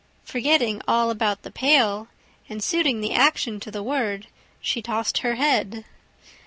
Forgetting 0.25 0.81
all 0.87 1.11
about 1.11 1.43
the 1.43 1.51
pail, 1.51 2.07
and 2.49 2.63
suiting 2.63 3.01
the 3.01 3.13
action 3.13 3.59
to 3.59 3.69
the 3.69 3.83
word, 3.83 4.25
she 4.59 4.81
tossed 4.81 5.19
her 5.19 5.35
head. 5.35 5.85